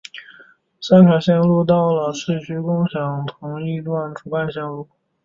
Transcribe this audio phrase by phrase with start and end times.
[0.81, 4.89] 三条线路到了市区共享同一段主干线路。